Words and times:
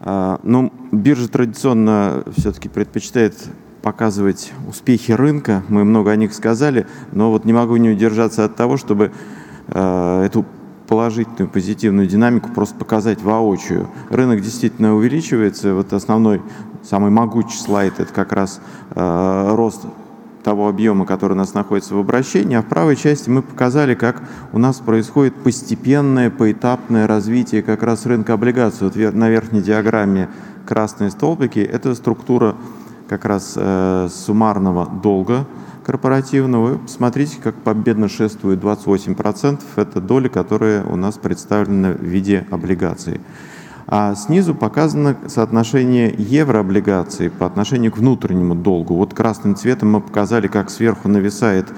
А, 0.00 0.40
ну, 0.42 0.72
биржа 0.92 1.28
традиционно 1.28 2.24
все-таки 2.36 2.68
предпочитает 2.68 3.34
показывать 3.82 4.52
успехи 4.68 5.12
рынка. 5.12 5.62
Мы 5.68 5.84
много 5.84 6.10
о 6.10 6.16
них 6.16 6.34
сказали, 6.34 6.86
но 7.12 7.30
вот 7.30 7.44
не 7.44 7.52
могу 7.52 7.76
не 7.76 7.90
удержаться 7.90 8.44
от 8.44 8.56
того, 8.56 8.76
чтобы 8.76 9.12
э, 9.68 10.22
эту 10.26 10.44
положительную, 10.88 11.48
позитивную 11.48 12.06
динамику 12.06 12.50
просто 12.50 12.76
показать 12.76 13.22
воочию. 13.22 13.88
Рынок 14.10 14.40
действительно 14.40 14.94
увеличивается. 14.94 15.74
Вот 15.74 15.92
основной, 15.92 16.42
самый 16.82 17.10
могучий 17.10 17.58
слайд– 17.58 17.94
это 18.00 18.12
как 18.12 18.32
раз 18.32 18.60
э, 18.90 19.54
рост 19.54 19.82
того 20.46 20.68
объема, 20.68 21.06
который 21.06 21.32
у 21.32 21.36
нас 21.36 21.54
находится 21.54 21.96
в 21.96 21.98
обращении, 21.98 22.56
а 22.56 22.62
в 22.62 22.66
правой 22.66 22.94
части 22.94 23.28
мы 23.28 23.42
показали, 23.42 23.96
как 23.96 24.22
у 24.52 24.60
нас 24.60 24.76
происходит 24.76 25.34
постепенное, 25.34 26.30
поэтапное 26.30 27.08
развитие 27.08 27.64
как 27.64 27.82
раз 27.82 28.06
рынка 28.06 28.34
облигаций. 28.34 28.86
Вот 28.86 29.14
на 29.14 29.28
верхней 29.28 29.60
диаграмме 29.60 30.28
красные 30.64 31.10
столбики– 31.10 31.58
это 31.72 31.96
структура 31.96 32.54
как 33.08 33.24
раз 33.24 33.54
э, 33.56 34.08
суммарного 34.08 34.86
долга 34.86 35.46
корпоративного. 35.84 36.74
Вы 36.74 36.78
посмотрите, 36.78 37.38
как 37.42 37.56
победно 37.56 38.08
шествует 38.08 38.60
28%. 38.60 39.60
Это 39.74 40.00
доля, 40.00 40.28
которая 40.28 40.84
у 40.84 40.94
нас 40.94 41.18
представлена 41.18 41.90
в 41.90 42.04
виде 42.04 42.46
облигаций. 42.52 43.20
А 43.88 44.16
снизу 44.16 44.54
показано 44.54 45.16
соотношение 45.28 46.12
еврооблигаций 46.18 47.30
по 47.30 47.46
отношению 47.46 47.92
к 47.92 47.98
внутреннему 47.98 48.56
долгу. 48.56 48.94
Вот 48.94 49.14
красным 49.14 49.54
цветом 49.54 49.92
мы 49.92 50.00
показали, 50.00 50.48
как 50.48 50.70
сверху 50.70 51.08
нависает 51.08 51.68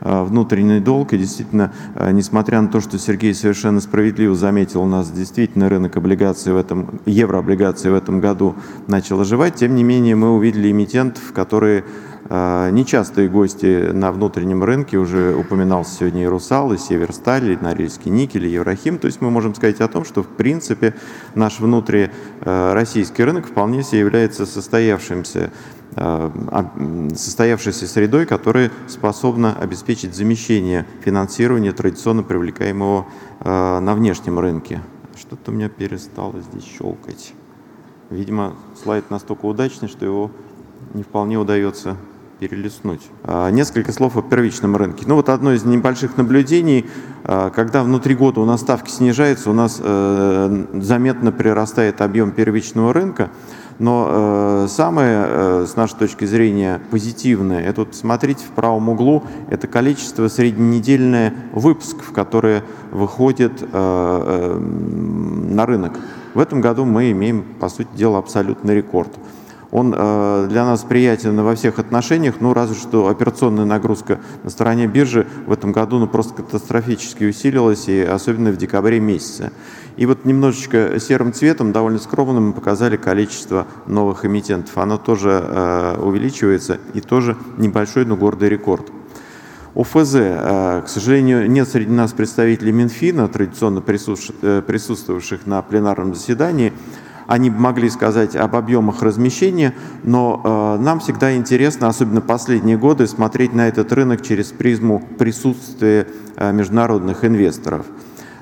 а, 0.00 0.24
внутренний 0.24 0.80
долг. 0.80 1.12
И 1.12 1.18
действительно, 1.18 1.72
а, 1.94 2.10
несмотря 2.10 2.62
на 2.62 2.68
то, 2.68 2.80
что 2.80 2.98
Сергей 2.98 3.34
совершенно 3.34 3.80
справедливо 3.80 4.34
заметил, 4.34 4.82
у 4.82 4.86
нас 4.86 5.10
действительно 5.10 5.68
рынок 5.68 5.98
облигаций 5.98 6.54
в 6.54 6.56
этом, 6.56 7.00
еврооблигаций 7.04 7.90
в 7.90 7.94
этом 7.94 8.20
году 8.20 8.54
начал 8.86 9.20
оживать, 9.20 9.56
тем 9.56 9.74
не 9.74 9.84
менее 9.84 10.16
мы 10.16 10.34
увидели 10.34 10.70
эмитентов, 10.70 11.32
которые 11.34 11.84
нечастые 12.30 13.28
гости 13.28 13.90
на 13.90 14.12
внутреннем 14.12 14.62
рынке, 14.62 14.98
уже 14.98 15.34
упоминался 15.34 15.96
сегодня 16.00 16.24
и 16.24 16.26
Русал, 16.26 16.72
и 16.72 16.78
Северсталь, 16.78 17.52
и 17.52 17.56
Норильский 17.56 18.10
никель, 18.10 18.46
и 18.46 18.50
Еврохим. 18.50 18.98
То 18.98 19.06
есть 19.06 19.22
мы 19.22 19.30
можем 19.30 19.54
сказать 19.54 19.80
о 19.80 19.88
том, 19.88 20.04
что 20.04 20.22
в 20.22 20.28
принципе 20.28 20.94
наш 21.34 21.58
внутрироссийский 21.60 23.24
рынок 23.24 23.46
вполне 23.46 23.82
себе 23.82 24.00
является 24.00 24.44
состоявшимся 24.44 25.50
а, 25.96 26.30
состоявшейся 27.16 27.86
средой, 27.88 28.26
которая 28.26 28.70
способна 28.86 29.56
обеспечить 29.56 30.14
замещение 30.14 30.86
финансирования 31.02 31.72
традиционно 31.72 32.22
привлекаемого 32.22 33.06
а, 33.40 33.80
на 33.80 33.94
внешнем 33.94 34.38
рынке. 34.38 34.80
Что-то 35.16 35.50
у 35.50 35.54
меня 35.54 35.68
перестало 35.68 36.34
здесь 36.40 36.64
щелкать. 36.64 37.32
Видимо, 38.10 38.54
слайд 38.80 39.10
настолько 39.10 39.46
удачный, 39.46 39.88
что 39.88 40.04
его 40.04 40.30
не 40.94 41.02
вполне 41.02 41.36
удается 41.36 41.96
перелистнуть. 42.38 43.02
А, 43.24 43.50
несколько 43.50 43.92
слов 43.92 44.16
о 44.16 44.22
первичном 44.22 44.76
рынке. 44.76 45.04
Ну 45.06 45.16
вот 45.16 45.28
одно 45.28 45.52
из 45.52 45.64
небольших 45.64 46.16
наблюдений, 46.16 46.86
а, 47.24 47.50
когда 47.50 47.82
внутри 47.82 48.14
года 48.14 48.40
у 48.40 48.44
нас 48.44 48.60
ставки 48.60 48.90
снижаются, 48.90 49.50
у 49.50 49.52
нас 49.52 49.80
э, 49.82 50.66
заметно 50.74 51.32
прирастает 51.32 52.00
объем 52.00 52.30
первичного 52.30 52.92
рынка, 52.92 53.30
но 53.78 54.08
э, 54.08 54.66
самое, 54.68 55.24
э, 55.26 55.66
с 55.68 55.76
нашей 55.76 55.96
точки 55.96 56.24
зрения, 56.24 56.80
позитивное, 56.90 57.62
это 57.62 57.82
вот 57.82 57.94
смотрите 57.94 58.44
в 58.44 58.50
правом 58.50 58.88
углу, 58.88 59.24
это 59.50 59.66
количество 59.66 60.28
средненедельное 60.28 61.34
выпусков, 61.52 62.12
которые 62.12 62.62
выходят 62.90 63.62
на 63.72 65.66
рынок. 65.66 65.98
В 66.34 66.40
этом 66.40 66.60
году 66.60 66.84
мы 66.84 67.10
имеем, 67.10 67.42
по 67.60 67.68
сути 67.68 67.88
дела, 67.94 68.18
абсолютный 68.18 68.74
рекорд. 68.76 69.10
Он 69.70 69.94
э, 69.94 70.46
для 70.48 70.64
нас 70.64 70.82
приятен 70.82 71.40
во 71.42 71.54
всех 71.54 71.78
отношениях, 71.78 72.36
ну 72.40 72.54
разве 72.54 72.74
что 72.74 73.08
операционная 73.08 73.66
нагрузка 73.66 74.18
на 74.42 74.50
стороне 74.50 74.86
биржи 74.86 75.26
в 75.46 75.52
этом 75.52 75.72
году 75.72 75.98
ну, 75.98 76.06
просто 76.06 76.34
катастрофически 76.34 77.24
усилилась, 77.24 77.88
и 77.88 78.00
особенно 78.00 78.50
в 78.50 78.56
декабре 78.56 78.98
месяце. 78.98 79.52
И 79.98 80.06
вот 80.06 80.24
немножечко 80.24 80.98
серым 81.00 81.32
цветом, 81.34 81.72
довольно 81.72 81.98
скромным, 81.98 82.48
мы 82.48 82.52
показали 82.54 82.96
количество 82.96 83.66
новых 83.86 84.24
эмитентов. 84.24 84.78
Оно 84.78 84.96
тоже 84.96 85.42
э, 85.44 85.98
увеличивается 86.00 86.78
и 86.94 87.00
тоже 87.00 87.36
небольшой, 87.58 88.06
но 88.06 88.16
гордый 88.16 88.48
рекорд. 88.48 88.90
ОФЗ, 89.74 90.14
э, 90.14 90.82
к 90.86 90.88
сожалению, 90.88 91.50
нет 91.50 91.68
среди 91.68 91.90
нас 91.90 92.12
представителей 92.12 92.72
Минфина, 92.72 93.28
традиционно 93.28 93.82
присутствовавших 93.82 95.46
на 95.46 95.60
пленарном 95.60 96.14
заседании. 96.14 96.72
Они 97.28 97.50
могли 97.50 97.90
сказать 97.90 98.34
об 98.36 98.56
объемах 98.56 99.02
размещения, 99.02 99.74
но 100.02 100.40
э, 100.42 100.82
нам 100.82 100.98
всегда 100.98 101.36
интересно, 101.36 101.86
особенно 101.86 102.22
последние 102.22 102.78
годы, 102.78 103.06
смотреть 103.06 103.52
на 103.52 103.68
этот 103.68 103.92
рынок 103.92 104.22
через 104.22 104.46
призму 104.46 105.06
присутствия 105.18 106.06
э, 106.36 106.52
международных 106.52 107.26
инвесторов. 107.26 107.84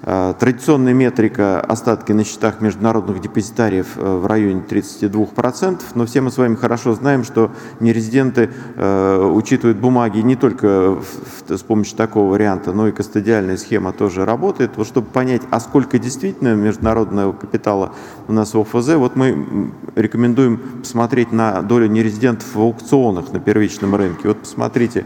Э, 0.09 0.35
традиционная 0.39 0.95
метрика 0.95 1.61
остатки 1.61 2.13
на 2.13 2.23
счетах 2.23 2.61
международных 2.61 3.21
депозитариев 3.21 3.97
э, 3.97 4.19
в 4.19 4.25
районе 4.27 4.63
32%, 4.63 5.81
но 5.97 6.07
все 6.07 6.21
мы 6.21 6.31
с 6.31 6.39
вами 6.39 6.55
хорошо 6.55 6.95
знаем, 6.95 7.25
что 7.25 7.51
нерезиденты 7.81 8.51
э, 8.77 9.31
учитывают 9.35 9.79
бумаги 9.79 10.21
не 10.21 10.37
только 10.37 10.99
с 11.49 11.63
помощью 11.63 11.97
такого 11.97 12.31
варианта, 12.31 12.73
но 12.73 12.87
и 12.87 12.93
кастодиальная 12.93 13.57
схема 13.57 13.93
тоже 13.93 14.25
работает. 14.25 14.77
Вот 14.77 14.87
чтобы 14.87 15.09
понять, 15.09 15.43
а 15.51 15.59
сколько 15.59 15.99
действительно 15.99 16.55
международного 16.55 17.33
капитала 17.33 17.93
у 18.29 18.33
нас 18.33 18.55
в 18.55 18.61
ОФЗ, 18.61 18.95
вот 18.95 19.17
мы 19.17 19.73
рекомендуем 19.97 20.59
посмотреть 20.83 21.33
на 21.33 21.63
долю 21.63 21.89
нерезидентов 21.89 22.55
в 22.55 22.61
аукционах 22.61 23.33
на 23.33 23.41
первичном 23.41 23.97
рынке. 23.97 24.29
Вот 24.29 24.39
посмотрите, 24.39 25.05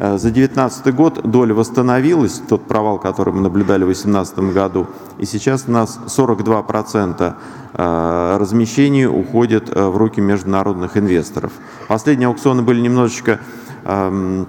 за 0.00 0.30
2019 0.30 0.94
год 0.94 1.30
доля 1.30 1.52
восстановилась, 1.52 2.40
тот 2.48 2.66
провал, 2.66 2.98
который 2.98 3.34
мы 3.34 3.42
наблюдали 3.42 3.82
в 3.82 3.88
2018 3.88 4.38
году, 4.54 4.86
и 5.18 5.26
сейчас 5.26 5.64
у 5.68 5.72
нас 5.72 6.00
42% 6.06 7.34
э, 7.74 8.36
размещений 8.40 9.06
уходит 9.06 9.68
э, 9.68 9.88
в 9.88 9.98
руки 9.98 10.22
международных 10.22 10.96
инвесторов. 10.96 11.52
Последние 11.86 12.28
аукционы 12.28 12.62
были 12.62 12.80
немножечко 12.80 13.40
эм, 13.84 14.46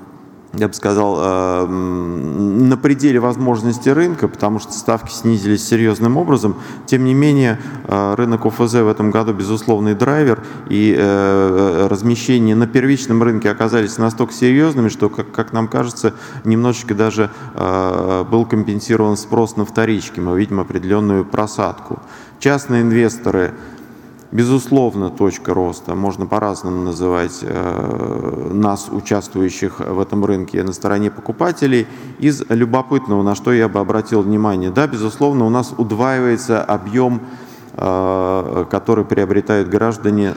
я 0.54 0.68
бы 0.68 0.74
сказал, 0.74 1.18
э, 1.18 1.66
на 1.66 2.76
пределе 2.76 3.20
возможности 3.22 3.88
рынка, 3.88 4.28
потому 4.28 4.60
что 4.60 4.74
ставки 4.74 5.12
снизились 5.12 5.66
серьезным 5.66 6.18
образом. 6.18 6.56
Тем 6.86 7.06
не 7.06 7.14
менее, 7.14 7.58
э, 7.86 8.16
рынок 8.16 8.46
ОФЗ 8.46 8.74
в 8.74 8.88
этом 8.88 9.12
году 9.12 9.34
безусловный 9.34 9.96
драйвер, 9.96 10.44
и 10.68 10.94
э, 10.98 11.88
размещения 11.90 12.56
на 12.56 12.68
первичном 12.68 13.24
рынке 13.24 13.50
оказались 13.50 13.98
настолько 13.98 14.34
серьезными, 14.34 14.90
что, 14.90 15.10
как, 15.10 15.54
нам 15.54 15.68
кажется, 15.70 16.14
немножечко 16.44 16.96
даже 16.96 17.30
был 17.54 18.46
компенсирован 18.46 19.18
спрос 19.18 19.56
на 19.56 19.66
вторички. 19.66 20.20
Мы 20.20 20.38
видим 20.38 20.60
определенную 20.60 21.26
просадку. 21.26 22.00
Частные 22.40 22.82
инвесторы 22.82 23.54
Безусловно, 24.32 25.10
точка 25.10 25.54
роста, 25.54 25.94
можно 25.94 26.26
по-разному 26.26 26.82
называть 26.84 27.40
э, 27.42 28.50
нас, 28.54 28.88
участвующих 28.90 29.82
в 29.82 30.00
этом 30.00 30.24
рынке 30.24 30.64
на 30.64 30.72
стороне 30.72 31.12
покупателей. 31.12 31.86
Из 32.18 32.42
любопытного, 32.48 33.24
на 33.24 33.36
что 33.36 33.52
я 33.52 33.68
бы 33.68 33.82
обратил 33.82 34.22
внимание, 34.22 34.72
да, 34.72 34.88
безусловно, 34.88 35.46
у 35.46 35.50
нас 35.50 35.74
удваивается 35.78 36.64
объем, 36.64 37.20
э, 37.74 38.66
который 38.72 39.04
приобретают 39.04 39.68
граждане 39.68 40.36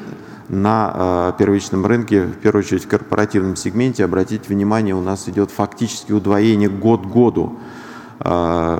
на 0.48 0.92
э, 0.92 1.32
первичном 1.38 1.86
рынке, 1.86 2.24
в 2.24 2.38
первую 2.38 2.64
очередь 2.64 2.86
в 2.86 2.88
корпоративном 2.88 3.54
сегменте. 3.54 4.04
Обратите 4.04 4.48
внимание, 4.48 4.96
у 4.96 5.02
нас 5.02 5.28
идет 5.28 5.52
фактически 5.52 6.10
удвоение 6.10 6.68
год 6.68 7.02
к 7.02 7.06
году. 7.06 7.58
А, 8.20 8.78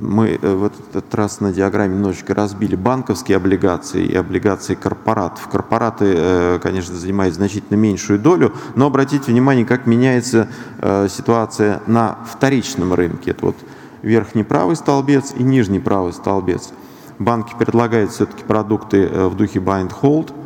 мы 0.00 0.38
э, 0.40 0.54
в 0.54 0.64
этот 0.64 1.14
раз 1.14 1.40
на 1.40 1.52
диаграмме 1.52 1.94
немножечко 1.94 2.34
разбили 2.34 2.74
банковские 2.74 3.36
облигации 3.36 4.04
и 4.04 4.14
облигации 4.14 4.74
корпоратов. 4.74 5.48
Корпораты, 5.48 6.14
э, 6.16 6.58
конечно, 6.62 6.94
занимают 6.94 7.34
значительно 7.34 7.76
меньшую 7.76 8.18
долю, 8.18 8.52
но 8.74 8.86
обратите 8.86 9.30
внимание, 9.30 9.66
как 9.66 9.86
меняется 9.86 10.48
э, 10.78 11.08
ситуация 11.10 11.82
на 11.86 12.18
вторичном 12.26 12.94
рынке. 12.94 13.32
Это 13.32 13.46
вот 13.46 13.56
верхний 14.02 14.44
правый 14.44 14.76
столбец 14.76 15.34
и 15.36 15.42
нижний 15.42 15.80
правый 15.80 16.12
столбец. 16.12 16.70
Банки 17.18 17.54
предлагают 17.58 18.10
все-таки 18.10 18.44
продукты 18.44 19.06
в 19.06 19.36
духе 19.36 19.58
buy 19.58 19.86
and 19.86 19.92
hold– 20.02 20.32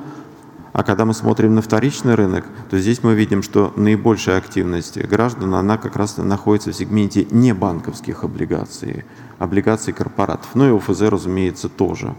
а 0.72 0.84
когда 0.84 1.05
мы 1.05 1.14
смотрим 1.14 1.55
на 1.55 1.62
вторичный 1.62 2.14
рынок, 2.14 2.44
то 2.70 2.78
здесь 2.78 3.02
мы 3.02 3.14
видим, 3.14 3.43
что 3.43 3.72
наибольшая 3.76 4.38
активность 4.38 4.99
граждан, 4.99 5.55
она 5.55 5.78
как 5.78 5.96
раз 5.96 6.17
находится 6.17 6.70
в 6.70 6.76
сегменте 6.76 7.26
не 7.31 7.52
банковских 7.52 8.22
облигаций, 8.22 9.05
облигаций 9.38 9.93
корпоратов. 9.93 10.50
Ну 10.55 10.69
и 10.69 10.78
ОФЗ, 10.78 11.02
разумеется, 11.02 11.69
тоже. 11.69 12.14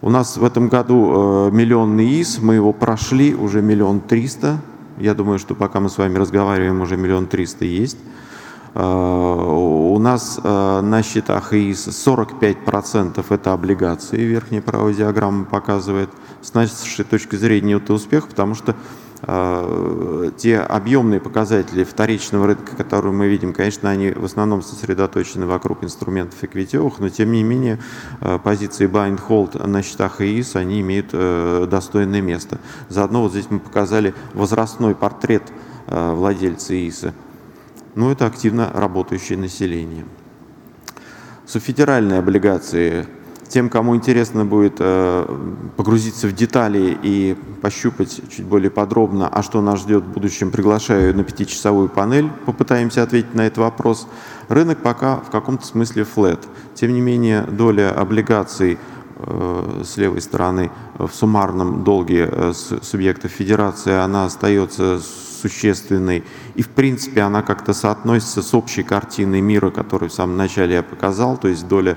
У 0.00 0.10
нас 0.10 0.36
в 0.36 0.44
этом 0.44 0.68
году 0.68 1.48
э, 1.48 1.50
миллионный 1.52 2.20
ИС, 2.20 2.38
мы 2.40 2.54
его 2.54 2.72
прошли, 2.72 3.34
уже 3.34 3.60
миллион 3.60 4.00
триста. 4.00 4.60
Я 4.98 5.14
думаю, 5.14 5.38
что 5.38 5.54
пока 5.54 5.80
мы 5.80 5.90
с 5.90 5.98
вами 5.98 6.16
разговариваем, 6.16 6.80
уже 6.80 6.96
миллион 6.96 7.26
триста 7.26 7.64
есть. 7.64 7.98
У 8.74 9.98
нас 9.98 10.38
на 10.42 11.02
счетах 11.02 11.52
ИИС 11.52 11.88
45% 11.88 13.24
это 13.28 13.52
облигации, 13.52 14.18
верхняя 14.18 14.60
правая 14.60 14.92
диаграмма 14.92 15.44
показывает. 15.44 16.10
С 16.42 16.52
нашей 16.54 17.04
точки 17.04 17.36
зрения 17.36 17.74
это 17.74 17.94
успех, 17.94 18.28
потому 18.28 18.54
что 18.54 18.76
Э, 19.22 20.30
те 20.36 20.58
объемные 20.58 21.20
показатели 21.20 21.84
вторичного 21.84 22.48
рынка, 22.48 22.76
которые 22.76 23.12
мы 23.12 23.28
видим, 23.28 23.52
конечно, 23.52 23.90
они 23.90 24.10
в 24.10 24.24
основном 24.24 24.62
сосредоточены 24.62 25.46
вокруг 25.46 25.84
инструментов 25.84 26.42
эквитевых, 26.42 26.98
но 26.98 27.08
тем 27.08 27.32
не 27.32 27.42
менее 27.42 27.78
э, 28.20 28.38
позиции 28.42 28.86
buy 28.86 29.10
and 29.10 29.20
hold 29.26 29.66
на 29.66 29.82
счетах 29.82 30.20
ИИС, 30.20 30.56
они 30.56 30.80
имеют 30.80 31.10
э, 31.12 31.66
достойное 31.68 32.20
место. 32.20 32.58
Заодно 32.88 33.22
вот 33.22 33.32
здесь 33.32 33.46
мы 33.48 33.58
показали 33.58 34.14
возрастной 34.34 34.94
портрет 34.94 35.42
владельца 35.88 36.74
ИИСа. 36.74 37.14
Ну, 37.96 38.10
это 38.10 38.26
активно 38.26 38.70
работающее 38.74 39.38
население. 39.38 40.04
Суфедеральные 41.46 42.18
облигации 42.18 43.06
тем, 43.48 43.70
кому 43.70 43.96
интересно 43.96 44.44
будет 44.44 44.74
э, 44.80 45.24
погрузиться 45.78 46.28
в 46.28 46.34
детали 46.34 46.98
и 47.02 47.34
пощупать 47.62 48.20
чуть 48.28 48.44
более 48.44 48.70
подробно, 48.70 49.28
а 49.28 49.42
что 49.42 49.62
нас 49.62 49.80
ждет 49.80 50.04
в 50.04 50.12
будущем, 50.12 50.50
приглашаю 50.50 51.16
на 51.16 51.24
пятичасовую 51.24 51.88
панель, 51.88 52.28
попытаемся 52.44 53.02
ответить 53.02 53.34
на 53.34 53.46
этот 53.46 53.58
вопрос. 53.58 54.06
Рынок 54.48 54.82
пока 54.82 55.16
в 55.16 55.30
каком-то 55.30 55.64
смысле 55.64 56.04
флет. 56.04 56.40
Тем 56.74 56.92
не 56.92 57.00
менее, 57.00 57.44
доля 57.44 57.98
облигаций 57.98 58.78
э, 59.16 59.82
с 59.86 59.96
левой 59.96 60.20
стороны 60.20 60.70
в 60.98 61.08
суммарном 61.14 61.82
долге 61.82 62.28
э, 62.30 62.52
субъектов 62.82 63.30
федерации, 63.30 63.94
она 63.94 64.26
остается 64.26 65.00
существенной. 65.48 66.24
И, 66.54 66.62
в 66.62 66.68
принципе, 66.68 67.22
она 67.22 67.42
как-то 67.42 67.72
соотносится 67.72 68.42
с 68.42 68.54
общей 68.54 68.82
картиной 68.82 69.40
мира, 69.40 69.70
которую 69.70 70.10
в 70.10 70.14
самом 70.14 70.36
начале 70.36 70.74
я 70.74 70.82
показал, 70.82 71.36
то 71.36 71.48
есть 71.48 71.66
доля 71.68 71.96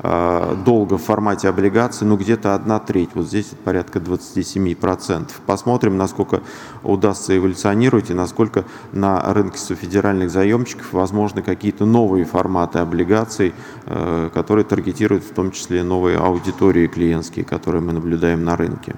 Э, 0.00 0.54
долга 0.64 0.96
в 0.96 1.02
формате 1.02 1.48
облигаций, 1.48 2.06
ну 2.06 2.16
где-то 2.16 2.54
одна 2.54 2.78
треть, 2.78 3.10
вот 3.14 3.26
здесь 3.26 3.46
порядка 3.64 3.98
27%. 3.98 5.30
Посмотрим, 5.44 5.96
насколько 5.96 6.40
удастся 6.84 7.36
эволюционировать 7.36 8.10
и 8.10 8.14
насколько 8.14 8.64
на 8.92 9.20
рынке 9.34 9.58
федеральных 9.74 10.30
заемщиков 10.30 10.92
возможны 10.92 11.42
какие-то 11.42 11.84
новые 11.84 12.24
форматы 12.24 12.78
облигаций, 12.78 13.52
э, 13.86 14.30
которые 14.32 14.64
таргетируют 14.64 15.24
в 15.24 15.34
том 15.34 15.50
числе 15.50 15.82
новые 15.82 16.18
аудитории 16.18 16.86
клиентские, 16.86 17.44
которые 17.44 17.82
мы 17.82 17.92
наблюдаем 17.92 18.44
на 18.44 18.56
рынке. 18.56 18.94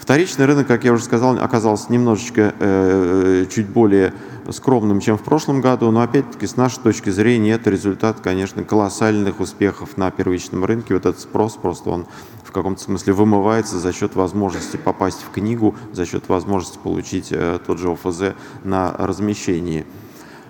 Вторичный 0.00 0.46
рынок, 0.46 0.66
как 0.66 0.84
я 0.84 0.94
уже 0.94 1.04
сказал, 1.04 1.38
оказался 1.38 1.92
немножечко 1.92 2.54
э, 2.58 3.44
чуть 3.50 3.68
более 3.68 4.14
скромным, 4.48 4.98
чем 4.98 5.18
в 5.18 5.22
прошлом 5.22 5.60
году, 5.60 5.90
но 5.90 6.00
опять-таки 6.00 6.46
с 6.46 6.56
нашей 6.56 6.80
точки 6.80 7.10
зрения 7.10 7.52
это 7.52 7.68
результат, 7.68 8.20
конечно, 8.20 8.64
колоссальных 8.64 9.40
успехов 9.40 9.98
на 9.98 10.10
первичном 10.10 10.64
рынке. 10.64 10.94
Вот 10.94 11.04
этот 11.04 11.20
спрос 11.20 11.56
просто 11.56 11.90
он 11.90 12.06
в 12.42 12.50
каком-то 12.50 12.82
смысле 12.82 13.12
вымывается 13.12 13.78
за 13.78 13.92
счет 13.92 14.16
возможности 14.16 14.78
попасть 14.78 15.20
в 15.22 15.30
книгу, 15.30 15.76
за 15.92 16.06
счет 16.06 16.30
возможности 16.30 16.78
получить 16.82 17.28
э, 17.30 17.58
тот 17.64 17.78
же 17.78 17.92
ОФЗ 17.92 18.34
на 18.64 18.92
размещении. 18.96 19.84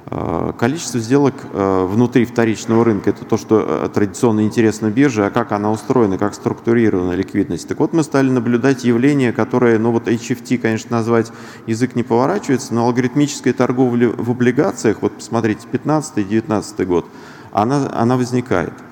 Э, 0.07 0.53
количество 0.59 0.99
сделок 0.99 1.35
э, 1.53 1.87
внутри 1.89 2.25
вторичного 2.25 2.85
рынка– 2.85 3.11
это 3.11 3.25
то, 3.25 3.37
что 3.37 3.65
э, 3.85 3.89
традиционно 3.93 4.43
интересно 4.43 4.91
бирже, 4.91 5.27
а 5.27 5.31
как 5.31 5.53
она 5.53 5.71
устроена, 5.71 6.19
как 6.19 6.35
структурирована 6.35 7.13
ликвидность. 7.13 7.69
Так 7.69 7.79
вот, 7.79 7.93
мы 7.93 8.03
стали 8.03 8.31
наблюдать 8.31 8.85
явление, 8.85 9.33
которое, 9.33 9.79
ну 9.79 9.93
вот 9.93 10.09
HFT, 10.09 10.59
конечно, 10.59 10.97
назвать 10.97 11.31
язык 11.67 11.95
не 11.97 12.03
поворачивается, 12.03 12.75
но 12.75 12.87
алгоритмическая 12.87 13.53
торговля 13.53 14.09
в 14.09 14.31
облигациях, 14.31 15.03
вот 15.03 15.13
посмотрите, 15.13 15.67
15-19 15.71 16.85
год, 16.87 17.07
она, 17.53 17.91
она 17.93 18.17
возникает– 18.17 18.73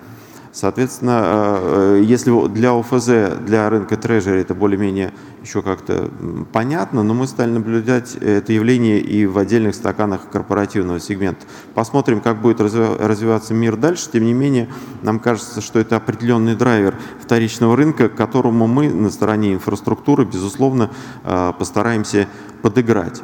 Соответственно, 0.53 1.21
э, 1.25 2.03
если 2.05 2.49
для 2.49 2.73
ОФЗ, 2.73 3.39
для 3.45 3.69
рынка 3.69 3.97
трежери 3.97 4.41
это 4.41 4.55
более-менее 4.55 5.13
еще 5.43 5.63
как-то 5.63 6.11
понятно, 6.53 7.03
но 7.03 7.15
мы 7.15 7.27
стали 7.27 7.51
наблюдать 7.51 8.17
это 8.17 8.53
явление 8.53 9.01
и 9.01 9.27
в 9.27 9.39
отдельных 9.39 9.75
стаканах 9.75 10.29
корпоративного 10.31 11.01
сегмента. 11.01 11.47
Посмотрим, 11.75 12.21
как 12.21 12.41
будет 12.41 12.61
развиваться 12.61 13.55
мир 13.55 13.77
дальше. 13.77 14.11
Тем 14.13 14.25
не 14.25 14.33
менее, 14.33 14.69
нам 15.03 15.21
кажется, 15.21 15.61
что 15.61 15.79
это 15.79 15.97
определенный 15.97 16.57
драйвер 16.57 16.97
вторичного 17.21 17.77
рынка, 17.77 18.09
которому 18.09 18.67
мы 18.67 18.91
на 18.91 19.11
стороне 19.11 19.55
инфраструктуры, 19.55 20.25
безусловно, 20.25 20.91
э, 21.25 21.53
постараемся 21.59 22.27
подыграть. 22.63 23.23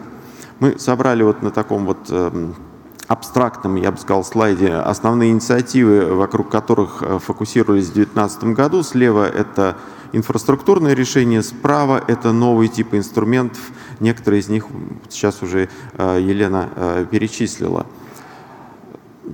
Мы 0.61 0.79
собрали 0.79 1.23
вот 1.23 1.43
на 1.43 1.51
таком 1.51 1.85
вот 1.85 2.07
эм, 2.11 2.55
абстрактном, 3.09 3.77
я 3.77 3.91
бы 3.93 3.99
сказал, 3.99 4.25
слайде 4.25 4.73
основные 4.73 5.31
инициативы, 5.31 6.15
вокруг 6.15 6.49
которых 6.49 7.03
э, 7.03 7.19
фокусировались 7.19 7.87
в 7.87 7.95
2019 7.95 8.45
году. 8.55 8.83
Слева 8.83 9.29
это 9.29 9.77
инфраструктурные 10.13 10.95
решения, 10.95 11.43
справа 11.43 12.03
это 12.07 12.33
новые 12.33 12.69
типы 12.69 12.97
инструментов. 12.97 13.61
Некоторые 14.01 14.41
из 14.41 14.49
них 14.49 14.67
сейчас 15.11 15.43
уже 15.43 15.69
э, 15.99 16.19
Елена 16.21 16.71
э, 16.75 17.07
перечислила. 17.11 17.87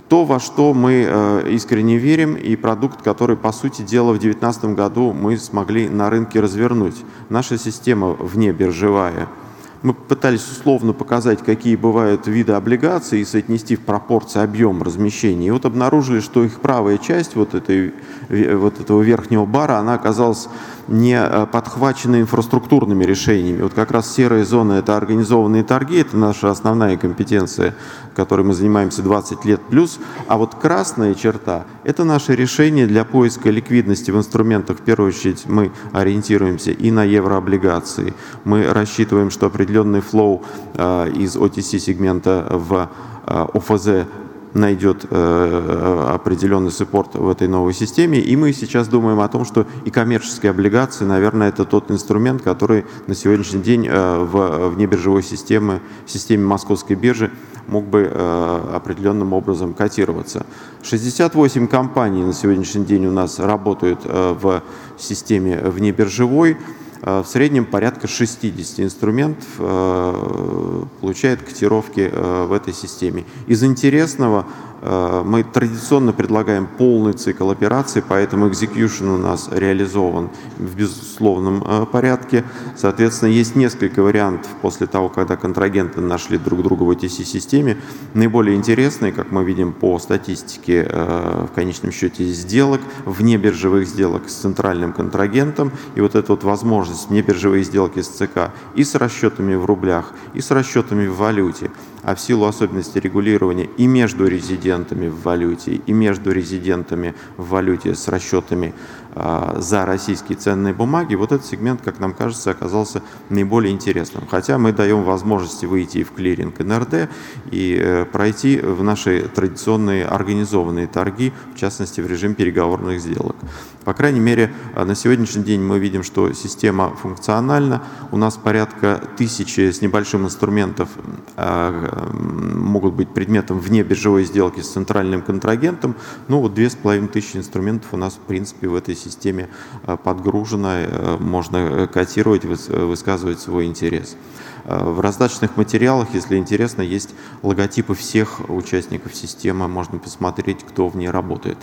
То, 0.09 0.25
во 0.25 0.39
что 0.39 0.73
мы 0.73 1.45
искренне 1.49 1.97
верим, 1.97 2.37
и 2.37 2.55
продукт, 2.55 3.03
который, 3.03 3.37
по 3.37 3.51
сути 3.51 3.83
дела, 3.83 4.13
в 4.13 4.21
2019 4.21 4.77
году 4.77 5.13
мы 5.13 5.37
смогли 5.37 5.89
на 5.89 6.09
рынке 6.11 6.39
развернуть. 6.39 7.05
Наша 7.29 7.59
система 7.59 8.13
внебиржевая– 8.13 9.27
мы 9.83 9.95
пытались 9.95 10.47
условно 10.51 10.93
показать, 10.93 11.43
какие 11.43 11.75
бывают 11.77 12.27
виды 12.27 12.53
облигаций 12.53 13.21
и 13.21 13.25
соотнести 13.25 13.77
в 13.77 13.81
пропорции 13.81 14.43
объем 14.43 14.83
размещения. 14.83 15.49
И 15.49 15.51
вот 15.51 15.65
обнаружили, 15.65 16.21
что 16.21 16.45
их 16.45 16.61
правая 16.61 16.99
часть 16.99 17.35
вот, 17.35 17.55
этой, 17.55 17.95
вот 18.29 18.81
этого 18.81 19.01
верхнего 19.01 19.47
бара, 19.47 19.79
она 19.79 19.95
оказалась 19.95 20.49
не 20.91 21.15
э, 21.15 21.47
подхвачены 21.47 22.21
инфраструктурными 22.21 23.05
решениями. 23.05 23.63
Вот 23.63 23.73
как 23.75 23.93
раз 23.93 24.13
серая 24.13 24.45
зона– 24.45 24.73
это 24.75 24.97
организованные 24.97 25.63
торги, 25.63 26.01
это 26.01 26.17
наша 26.17 26.51
основная 26.51 26.97
компетенция, 26.97 27.75
которой 28.15 28.43
мы 28.43 28.53
занимаемся 28.53 29.03
20 29.03 29.45
лет 29.45 29.61
плюс. 29.63 30.01
А 30.27 30.37
вот 30.37 30.57
красная 30.57 31.15
черта– 31.15 31.65
это 31.85 32.05
наше 32.05 32.35
решение 32.35 32.87
для 32.87 33.05
поиска 33.05 33.51
ликвидности 33.51 34.11
в 34.11 34.17
инструментах. 34.17 34.79
В 34.79 34.83
первую 34.83 35.09
очередь 35.09 35.45
мы 35.47 35.71
ориентируемся 35.93 36.73
и 36.73 36.91
на 36.91 37.05
еврооблигации. 37.05 38.13
Мы 38.45 38.65
рассчитываем, 38.65 39.31
что 39.31 39.47
определенный 39.47 40.01
флоу 40.01 40.43
э, 40.75 41.11
из 41.15 41.37
OTC-сегмента 41.37 42.47
в 42.51 42.91
э, 43.27 43.47
ОФЗ 43.55 44.07
найдет 44.55 45.07
э, 45.09 46.07
определенный 46.15 46.71
суппорт 46.71 47.15
в 47.15 47.29
этой 47.29 47.49
новой 47.49 47.73
системе. 47.73 48.19
И 48.21 48.37
мы 48.37 48.53
сейчас 48.53 48.89
думаем 48.89 49.21
о 49.21 49.29
том, 49.29 49.45
что 49.45 49.67
и 49.85 49.91
коммерческие 49.91 50.51
облигации, 50.51 51.05
наверное, 51.05 51.49
это 51.49 51.65
тот 51.65 51.91
инструмент, 51.91 52.43
который 52.43 52.85
на 53.07 53.15
сегодняшний 53.15 53.63
день 53.63 53.87
э, 53.89 54.25
в 54.25 54.71
внебиржевой 54.71 55.23
системе, 55.23 55.81
системе 56.07 56.45
московской 56.45 56.97
биржи 56.97 57.31
мог 57.67 57.85
бы 57.85 58.11
э, 58.11 58.71
определенным 58.75 59.33
образом 59.33 59.75
котироваться. 59.75 60.45
68 60.83 61.69
компаний 61.69 62.25
на 62.25 62.33
сегодняшний 62.33 62.85
день 62.85 63.07
у 63.07 63.13
нас 63.13 63.39
работают 63.39 64.01
э, 64.05 64.37
в 64.41 64.63
системе 64.99 65.61
внебиржевой. 65.61 66.53
Э, 66.53 66.80
в 67.03 67.25
среднем 67.25 67.65
порядка 67.65 68.07
60 68.07 68.81
инструментов 68.81 69.47
э, 69.59 70.85
получает 71.01 71.43
котировки 71.43 72.11
э, 72.13 72.45
в 72.45 72.53
этой 72.53 72.75
системе. 72.75 73.25
Из 73.47 73.63
интересного 73.65 74.45
Э, 74.45 74.70
мы 74.83 75.43
традиционно 75.43 76.13
предлагаем 76.13 76.67
полный 76.67 77.13
цикл 77.13 77.51
операций, 77.51 78.03
поэтому 78.07 78.49
execution 78.49 79.15
у 79.15 79.19
нас 79.19 79.49
реализован 79.53 80.31
в 80.59 80.75
безусловном 80.75 81.63
э, 81.67 81.87
порядке. 81.87 82.45
Соответственно, 82.77 83.31
есть 83.31 83.57
несколько 83.57 84.03
вариантов 84.03 84.51
после 84.63 84.87
того, 84.87 85.09
когда 85.09 85.37
контрагенты 85.37 86.01
нашли 86.01 86.39
друг 86.39 86.63
друга 86.63 86.85
в 86.85 86.91
OTC-системе. 86.91 87.77
Наиболее 88.15 88.57
интересные, 88.57 89.13
как 89.13 89.31
мы 89.31 89.45
видим 89.45 89.73
по 89.73 89.99
статистике, 89.99 90.87
э, 90.89 91.47
в 91.51 91.55
конечном 91.55 91.93
счете, 91.93 92.25
сделок, 92.25 92.81
вне 93.05 93.37
биржевых 93.37 93.87
сделок 93.87 94.29
с 94.29 94.35
центральным 94.35 94.93
контрагентом. 94.93 95.73
И 95.95 96.01
вот 96.01 96.15
эта 96.15 96.33
вот 96.33 96.45
возможность 96.45 97.11
вне 97.11 97.23
биржевые 97.23 97.65
сделки 97.65 98.01
с 98.01 98.09
ЦК 98.09 98.51
и 98.75 98.85
с 98.85 98.95
расчетами 98.95 99.55
в 99.55 99.65
рублях, 99.65 100.13
и 100.35 100.41
с 100.41 100.51
расчетами 100.51 101.07
в 101.07 101.17
валюте 101.17 101.71
а 102.03 102.15
в 102.15 102.21
силу 102.21 102.47
особенностей 102.47 103.01
регулирования 103.01 103.69
и 103.77 103.87
между 103.87 104.27
резидентами 104.27 105.09
в 105.09 105.23
валюте, 105.23 105.81
и 105.87 105.93
между 105.93 106.33
резидентами 106.33 107.15
в 107.37 107.49
валюте 107.49 107.95
с 107.95 108.09
расчетами 108.09 108.75
за 109.15 109.85
российские 109.87 110.39
ценные 110.39 110.73
бумаги, 110.73 111.15
вот 111.15 111.33
этот 111.33 111.47
сегмент, 111.47 111.83
как 111.83 111.99
нам 111.99 112.15
кажется, 112.15 112.51
оказался 112.51 113.03
наиболее 113.29 113.73
интересным. 113.73 114.27
Хотя 114.29 114.59
мы 114.59 114.73
даем 114.73 115.03
возможности 115.03 115.67
выйти 115.67 116.05
в 116.05 116.13
клиринг 116.13 116.59
НРД 116.59 117.09
и 117.51 117.79
э, 117.81 118.05
пройти 118.05 118.59
в 118.59 118.83
наши 118.83 119.23
традиционные 119.23 120.07
организованные 120.07 120.87
торги, 120.87 121.33
в 121.55 121.59
частности 121.59 122.01
в 122.01 122.07
режим 122.07 122.35
переговорных 122.35 123.01
сделок. 123.01 123.37
По 123.85 123.95
крайней 123.95 124.21
мере, 124.21 124.53
а, 124.75 124.85
на 124.85 124.95
сегодняшний 124.95 125.43
день 125.43 125.63
мы 125.63 125.79
видим, 125.79 126.03
что 126.03 126.33
система 126.35 126.95
функциональна. 126.95 127.83
У 128.13 128.19
нас 128.19 128.37
порядка 128.37 129.03
тысячи 129.17 129.71
с 129.71 129.81
небольшим 129.81 130.27
инструментов 130.27 130.91
а, 131.37 132.11
могут 132.13 132.95
быть 132.95 133.09
предметом 133.09 133.59
вне 133.59 133.83
биржевой 133.83 134.25
сделки 134.25 134.61
с 134.61 134.71
центральным 134.71 135.23
контрагентом. 135.23 135.97
Ну 136.29 136.41
вот 136.41 136.53
две 136.53 136.69
с 136.69 136.75
половиной 136.75 137.09
тысячи 137.09 137.39
инструментов 137.39 137.89
у 137.93 137.97
нас 137.97 138.15
в 138.15 138.21
принципе 138.21 138.69
в 138.69 138.75
этой 138.75 138.95
системе 139.01 139.49
а, 139.85 139.97
подгружено. 139.97 140.69
Э, 140.73 141.17
можно 141.19 141.89
котировать, 141.93 142.45
высказывать 142.45 143.41
свой 143.41 143.67
интерес. 143.67 144.17
В 144.65 145.01
раздаточных 145.01 145.57
материалах, 145.57 146.09
если 146.13 146.37
интересно, 146.37 146.83
есть 146.83 147.15
логотипы 147.43 147.95
всех 147.95 148.41
участников 148.49 149.15
системы. 149.15 149.69
Можно 149.69 149.99
посмотреть, 149.99 150.65
кто 150.65 150.89
в 150.89 150.97
ней 150.97 151.11
работает. 151.11 151.59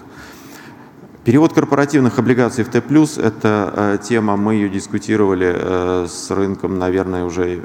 Перевод 1.27 1.51
корпоративных 1.51 2.19
облигаций 2.19 2.63
в 2.63 2.69
Т+, 2.69 2.81
это 3.21 3.73
э, 3.75 3.97
тема, 4.01 4.37
мы 4.37 4.53
ее 4.53 4.69
дискутировали 4.69 5.53
э, 5.53 6.07
с 6.07 6.31
рынком, 6.31 6.79
наверное, 6.79 7.25
уже 7.25 7.63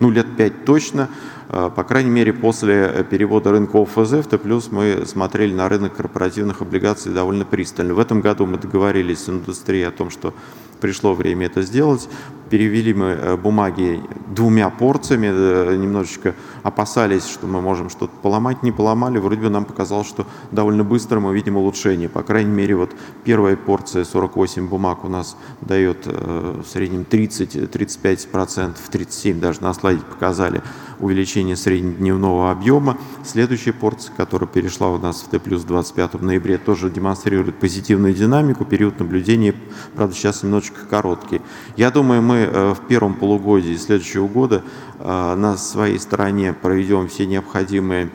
ну, 0.00 0.10
лет 0.10 0.26
пять 0.38 0.64
точно. 0.64 1.10
Э, 1.48 1.70
по 1.74 1.84
крайней 1.84 2.10
мере, 2.10 2.32
после 2.32 3.06
перевода 3.10 3.50
рынка 3.50 3.82
ОФЗ 3.82 4.12
в 4.12 4.24
Т+, 4.24 4.38
мы 4.70 5.06
смотрели 5.06 5.54
на 5.54 5.68
рынок 5.68 5.96
корпоративных 5.96 6.60
облигаций 6.62 7.12
довольно 7.12 7.44
пристально. 7.44 7.94
В 7.94 7.98
этом 7.98 8.20
году 8.20 8.46
мы 8.46 8.58
договорились 8.58 9.24
с 9.24 9.28
индустрией 9.28 9.84
о 9.84 9.90
том, 9.90 10.10
что 10.10 10.34
пришло 10.80 11.14
время 11.14 11.46
это 11.46 11.62
сделать. 11.62 12.08
Перевели 12.50 12.94
мы 12.94 13.06
э, 13.06 13.36
бумаги 13.36 14.00
двумя 14.34 14.70
порциями, 14.70 15.28
э, 15.30 15.76
немножечко 15.76 16.34
опасались, 16.62 17.26
что 17.26 17.46
мы 17.46 17.60
можем 17.60 17.90
что-то 17.90 18.12
поломать, 18.22 18.62
не 18.62 18.72
поломали. 18.72 19.18
Вроде 19.18 19.42
бы 19.42 19.50
нам 19.50 19.64
показалось, 19.64 20.08
что 20.08 20.26
довольно 20.50 20.84
быстро 20.84 21.20
мы 21.20 21.34
видим 21.34 21.56
улучшение. 21.56 22.08
По 22.08 22.22
крайней 22.22 22.50
мере, 22.50 22.74
вот 22.74 22.90
первая 23.24 23.56
порция 23.56 24.04
48 24.04 24.68
бумаг 24.68 25.04
у 25.04 25.08
нас 25.08 25.36
дает 25.60 26.06
э, 26.06 26.62
в 26.64 26.66
среднем 26.66 27.02
30-35%, 27.02 28.76
37% 28.90 29.40
даже 29.40 29.62
на 29.62 29.74
слайде 29.74 30.02
показали 30.02 30.62
увеличение 31.00 31.56
среднедневного 31.56 32.50
объема. 32.50 32.98
Следующая 33.24 33.72
порция, 33.72 34.14
которая 34.16 34.48
перешла 34.48 34.90
у 34.90 34.98
нас 34.98 35.22
в 35.22 35.28
Т 35.28 35.38
плюс 35.38 35.62
25 35.64 36.20
ноябре, 36.20 36.58
тоже 36.58 36.90
демонстрирует 36.90 37.58
позитивную 37.58 38.14
динамику. 38.14 38.64
Период 38.64 38.98
наблюдения, 38.98 39.54
правда, 39.94 40.14
сейчас 40.14 40.42
немножечко 40.42 40.67
короткий. 40.88 41.40
Я 41.76 41.90
думаю, 41.90 42.22
мы 42.22 42.48
Э, 42.58 42.74
в 42.74 42.86
первом 42.86 43.14
полугодии 43.14 43.76
следующего 43.76 44.26
года 44.26 44.62
э, 44.98 45.34
на 45.34 45.56
своей 45.56 45.98
стороне 45.98 46.52
проведем 46.52 47.08
все 47.08 47.26
необходимые 47.26 48.10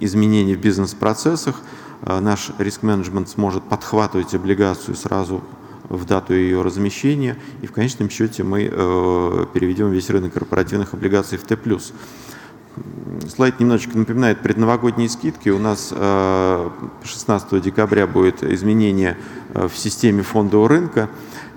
изменения 0.00 0.54
в 0.54 0.60
бизнес-процессах. 0.60 1.60
Э, 2.02 2.20
наш 2.20 2.50
риск-менеджмент 2.58 3.28
сможет 3.28 3.62
подхватывать 3.64 4.34
облигацию 4.34 4.96
сразу 4.96 5.42
в 5.88 6.04
дату 6.04 6.34
ее 6.34 6.62
размещения, 6.62 7.36
и 7.62 7.66
в 7.66 7.72
конечном 7.72 8.10
счете 8.10 8.44
мы 8.44 8.60
переведем 9.52 9.90
весь 9.90 10.08
рынок 10.08 10.32
корпоративных 10.34 10.94
облигаций 10.94 11.36
в 11.36 11.42
Т+. 11.42 11.58
Слайд 13.34 13.58
немножечко 13.58 13.98
напоминает 13.98 14.38
предновогодние 14.38 15.08
скидки. 15.08 15.48
У 15.48 15.58
нас 15.58 15.88
16 15.88 17.60
декабря 17.60 18.06
будет 18.06 18.44
изменение 18.44 19.16
в 19.52 19.72
системе 19.74 20.22
фондового 20.22 20.68
рынка, 20.68 21.10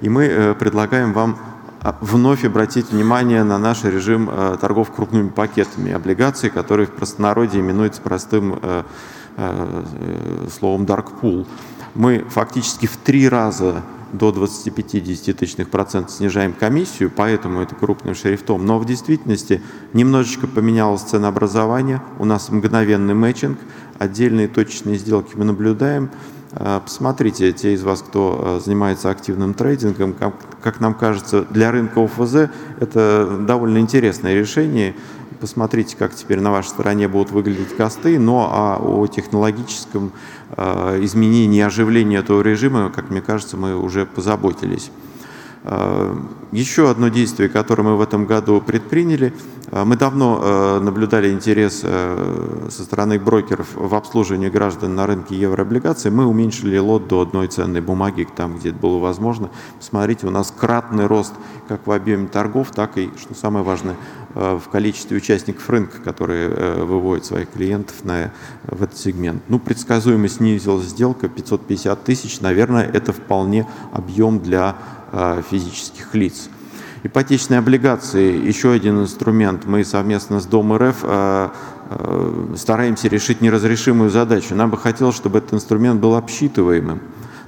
и 0.03 0.09
мы 0.09 0.55
предлагаем 0.59 1.13
вам 1.13 1.39
а, 1.83 1.97
вновь 1.99 2.45
обратить 2.45 2.91
внимание 2.91 3.43
на 3.43 3.57
наш 3.57 3.83
режим 3.83 4.29
э, 4.31 4.57
торгов 4.59 4.93
крупными 4.93 5.27
пакетами 5.27 5.91
облигаций, 5.91 6.49
который 6.49 6.85
в 6.85 6.91
простонародье 6.91 7.59
именуется 7.59 8.01
простым 8.01 8.57
э, 8.61 8.83
э, 9.35 10.47
словом 10.57 10.83
dark 10.83 11.07
pool. 11.21 11.45
Мы 11.93 12.25
фактически 12.29 12.85
в 12.85 12.95
три 12.95 13.27
раза 13.27 13.81
до 14.13 14.31
25 14.31 15.03
десятитысячных 15.03 15.69
процентов 15.69 16.11
снижаем 16.11 16.53
комиссию, 16.53 17.11
поэтому 17.13 17.59
это 17.59 17.75
крупным 17.75 18.15
шрифтом. 18.15 18.65
Но 18.65 18.79
в 18.79 18.85
действительности 18.85 19.61
немножечко 19.91 20.47
поменялось 20.47 21.01
ценообразование, 21.01 22.01
у 22.17 22.23
нас 22.23 22.49
мгновенный 22.49 23.13
мэтчинг, 23.13 23.57
отдельные 23.99 24.47
точечные 24.47 24.95
сделки 24.95 25.33
мы 25.35 25.43
наблюдаем, 25.43 26.11
Э, 26.11 26.32
посмотрите, 26.55 27.51
те 27.51 27.73
из 27.73 27.83
вас, 27.83 28.01
кто 28.01 28.59
э, 28.59 28.59
занимается 28.63 29.09
активным 29.09 29.53
трейдингом, 29.53 30.13
как, 30.13 30.35
как 30.61 30.79
нам 30.79 30.93
кажется, 30.93 31.45
для 31.49 31.71
рынка 31.71 32.03
ОФЗ 32.03 32.49
это 32.79 33.39
довольно 33.41 33.79
интересное 33.79 34.35
решение. 34.35 34.95
Посмотрите, 35.39 35.97
как 35.97 36.13
теперь 36.13 36.39
на 36.39 36.51
вашей 36.51 36.67
стороне 36.67 37.07
будут 37.07 37.31
выглядеть 37.31 37.75
косты, 37.75 38.19
но 38.19 38.49
а 38.51 38.77
о 38.79 39.07
технологическом 39.07 40.11
э, 40.55 40.99
изменении 41.03 41.61
оживлении 41.61 42.19
этого 42.19 42.41
режима, 42.41 42.91
как 42.91 43.09
мне 43.09 43.21
кажется, 43.21 43.57
мы 43.57 43.75
уже 43.75 44.05
позаботились. 44.05 44.91
Э, 45.63 46.15
еще 46.51 46.89
одно 46.89 47.07
действие, 47.07 47.49
которое 47.49 47.83
мы 47.83 47.97
в 47.97 48.01
этом 48.01 48.25
году 48.25 48.61
предприняли, 48.61 49.33
э, 49.71 49.83
мы 49.83 49.95
давно 49.95 50.39
э, 50.41 50.79
наблюдали 50.81 51.31
интерес 51.31 51.79
со 51.79 52.83
стороны 52.83 53.19
брокеров 53.19 53.67
в 53.75 53.95
обслуживании 53.95 54.49
граждан 54.49 54.95
на 54.95 55.07
рынке 55.07 55.35
еврооблигаций. 55.35 56.11
Мы 56.11 56.25
уменьшили 56.25 56.77
лот 56.77 57.07
до 57.07 57.21
одной 57.21 57.47
ценной 57.47 57.81
бумаги, 57.81 58.27
там, 58.35 58.57
где 58.57 58.69
это 58.69 58.77
было 58.79 58.99
возможно. 58.99 59.49
Смотрите, 59.79 60.27
у 60.27 60.31
нас 60.31 60.53
кратный 60.55 61.07
рост 61.07 61.33
как 61.67 61.87
в 61.87 61.91
объеме 61.91 62.27
торгов, 62.27 62.71
так 62.71 62.97
и, 62.97 63.11
что 63.17 63.33
самое 63.33 63.63
важное, 63.63 63.95
в 64.33 64.63
количестве 64.71 65.17
участников 65.17 65.69
рынка, 65.69 65.99
которые 65.99 66.49
выводят 66.85 67.25
своих 67.25 67.51
клиентов 67.51 68.03
на, 68.03 68.31
в 68.63 68.81
этот 68.81 68.97
сегмент. 68.97 69.43
Ну, 69.47 69.59
предсказуемо 69.59 70.27
снизилась 70.27 70.85
сделка 70.85 71.29
550 71.29 72.03
тысяч. 72.03 72.39
Наверное, 72.41 72.83
это 72.83 73.13
вполне 73.13 73.67
объем 73.91 74.39
для 74.39 74.75
Э, 75.15 75.43
физических 75.47 76.15
лиц. 76.15 76.49
Ипотечные 77.03 77.59
облигации– 77.59 78.35
еще 78.47 78.71
один 78.71 79.01
инструмент. 79.01 79.65
Мы 79.65 79.85
совместно 79.85 80.39
с 80.39 80.47
Дом 80.47 80.75
РФ 80.75 81.03
э, 81.03 81.49
э, 81.91 82.55
стараемся 82.57 83.09
решить 83.09 83.39
неразрешимую 83.39 84.09
задачу. 84.09 84.55
Нам 84.55 84.71
бы 84.71 84.77
хотелось, 84.77 85.15
чтобы 85.15 85.37
этот 85.37 85.53
инструмент 85.53 86.01
был 86.01 86.15
обсчитываемым. 86.15 86.99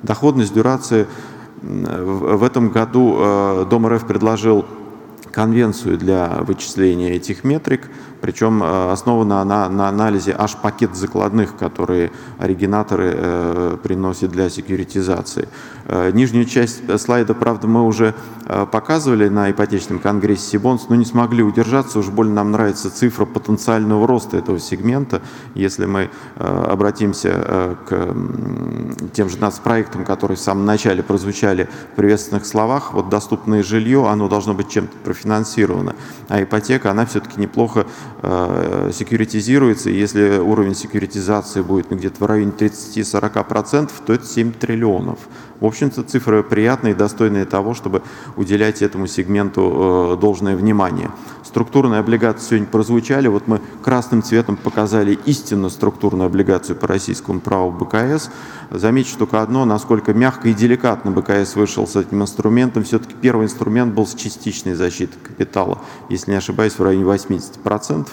Доходность 0.04 0.54
дюрации 0.54 1.08
в 1.63 2.44
этом 2.44 2.70
году 2.70 3.65
Дом 3.68 3.88
РФ 3.88 4.06
предложил 4.06 4.65
конвенцию 5.36 5.98
для 5.98 6.27
вычисления 6.39 7.12
этих 7.12 7.44
метрик, 7.44 7.89
причем 8.25 8.63
э, 8.63 8.91
основана 8.91 9.41
она 9.41 9.70
на 9.70 9.88
анализе 9.88 10.36
аж 10.36 10.55
пакет 10.55 10.96
закладных, 10.96 11.55
которые 11.58 12.12
оригинаторы 12.39 13.13
э, 13.15 13.77
приносят 13.84 14.32
для 14.32 14.50
секьюритизации. 14.50 15.48
Э, 15.86 16.10
нижнюю 16.12 16.46
часть 16.46 16.82
слайда, 17.00 17.36
правда, 17.36 17.67
мы 17.67 17.84
уже 17.84 18.15
показывали 18.72 19.27
на 19.27 19.50
ипотечном 19.50 19.98
конгрессе 19.98 20.51
Сибонс, 20.51 20.86
но 20.88 20.96
не 20.96 21.05
смогли 21.05 21.41
удержаться, 21.41 21.98
уж 21.98 22.10
больно 22.10 22.36
нам 22.36 22.51
нравится 22.51 22.91
цифра 22.91 23.25
потенциального 23.25 24.08
роста 24.08 24.38
этого 24.38 24.60
сегмента. 24.60 25.24
Если 25.55 25.88
мы 25.88 26.12
обратимся 26.36 27.75
к 27.89 28.15
тем 29.13 29.29
же 29.29 29.39
нацпроектам, 29.39 30.05
которые 30.05 30.38
в 30.38 30.41
самом 30.41 30.65
начале 30.65 31.01
прозвучали 31.01 31.67
в 31.94 31.96
приветственных 31.96 32.46
словах, 32.46 32.94
вот 32.94 33.10
доступное 33.10 33.63
жилье, 33.63 34.08
оно 34.08 34.29
должно 34.29 34.53
быть 34.53 34.70
чем-то 34.70 34.96
профинансировано, 35.03 35.96
а 36.29 36.44
ипотека, 36.44 36.91
она 36.91 37.08
все-таки 37.08 37.41
неплохо 37.41 37.88
секьюритизируется, 38.91 39.89
и 39.89 39.98
если 39.98 40.38
уровень 40.39 40.75
секьюритизации 40.75 41.62
будет 41.62 41.89
где-то 41.89 42.24
в 42.24 42.27
районе 42.27 42.51
30-40%, 42.58 43.91
то 44.05 44.13
это 44.13 44.25
7 44.25 44.53
триллионов. 44.53 45.20
В 45.60 45.66
общем-то, 45.66 46.04
цифры 46.04 46.44
приятные 46.44 46.94
и 46.94 46.96
достойные 46.96 47.46
того, 47.46 47.74
чтобы 47.74 48.02
уделять 48.36 48.82
этому 48.82 49.08
сегменту 49.08 50.16
э, 50.16 50.22
должное 50.22 50.56
внимание. 50.56 51.12
Структурные 51.44 52.00
облигации 52.00 52.48
сегодня 52.48 52.68
прозвучали. 52.68 53.28
Вот 53.28 53.48
мы 53.48 53.62
красным 53.82 54.22
цветом 54.22 54.58
показали 54.58 55.18
истинно 55.26 55.70
структурную 55.70 56.28
облигацию 56.28 56.76
по 56.76 56.88
российскому 56.88 57.40
праву 57.40 57.72
БКС. 57.72 58.30
Замечу 58.72 59.18
только 59.18 59.42
одно, 59.42 59.64
насколько 59.64 60.14
мягко 60.14 60.50
и 60.50 60.54
деликатно 60.54 61.12
БКС 61.12 61.56
вышел 61.56 61.88
с 61.88 61.96
этим 61.96 62.22
инструментом. 62.22 62.84
Все-таки 62.84 63.16
первый 63.20 63.46
инструмент 63.46 63.94
был 63.94 64.06
с 64.06 64.16
частичной 64.16 64.74
защитой 64.74 65.18
капитала, 65.24 65.80
если 66.10 66.32
не 66.32 66.38
ошибаюсь, 66.38 66.74
в 66.74 66.84
районе 66.84 67.06
80%. 67.06 68.08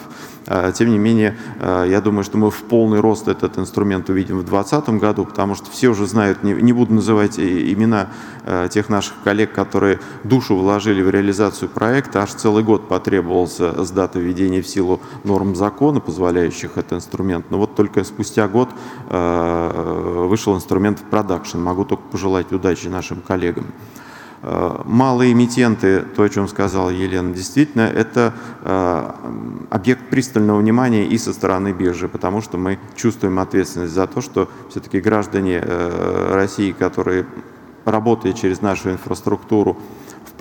Тем 0.74 0.90
не 0.90 0.98
менее, 0.98 1.36
я 1.60 2.00
думаю, 2.00 2.24
что 2.24 2.36
мы 2.36 2.50
в 2.50 2.62
полный 2.64 3.00
рост 3.00 3.28
этот 3.28 3.58
инструмент 3.58 4.10
увидим 4.10 4.38
в 4.38 4.44
2020 4.44 4.88
году, 5.00 5.24
потому 5.24 5.54
что 5.54 5.70
все 5.70 5.88
уже 5.88 6.06
знают, 6.06 6.42
не, 6.42 6.72
буду 6.72 6.94
называть 6.94 7.38
имена 7.38 8.08
тех 8.70 8.88
наших 8.88 9.14
коллег, 9.22 9.52
которые 9.52 10.00
душу 10.24 10.56
вложили 10.56 11.00
в 11.02 11.10
реализацию 11.10 11.68
проекта, 11.68 12.22
аж 12.22 12.30
целый 12.30 12.64
год 12.64 12.88
потребовался 12.88 13.84
с 13.84 13.90
даты 13.90 14.18
введения 14.18 14.62
в 14.62 14.66
силу 14.66 15.00
норм 15.24 15.54
закона, 15.54 16.00
позволяющих 16.00 16.76
этот 16.76 16.94
инструмент. 16.94 17.46
Но 17.50 17.58
вот 17.58 17.76
только 17.76 18.02
спустя 18.02 18.48
год 18.48 18.68
вышел 19.08 20.56
инструмент 20.56 20.98
в 20.98 21.04
продакшн. 21.04 21.58
Могу 21.58 21.84
только 21.84 22.02
пожелать 22.10 22.50
удачи 22.52 22.88
нашим 22.88 23.20
коллегам. 23.20 23.66
Э, 24.44 24.82
малые 24.84 25.32
эмитенты, 25.32 26.00
то, 26.00 26.24
о 26.24 26.28
чем 26.28 26.48
сказала 26.48 26.90
Елена, 26.90 27.32
действительно, 27.32 27.82
это 27.82 28.34
э, 28.62 29.10
объект 29.70 30.08
пристального 30.10 30.58
внимания 30.58 31.06
и 31.06 31.16
со 31.16 31.32
стороны 31.32 31.72
биржи, 31.72 32.08
потому 32.08 32.40
что 32.40 32.58
мы 32.58 32.80
чувствуем 32.96 33.38
ответственность 33.38 33.92
за 33.92 34.08
то, 34.08 34.20
что 34.20 34.50
все-таки 34.68 35.00
граждане 35.00 35.60
э, 35.62 36.34
России, 36.34 36.72
которые 36.72 37.24
работая 37.84 38.32
через 38.32 38.62
нашу 38.62 38.90
инфраструктуру, 38.90 39.76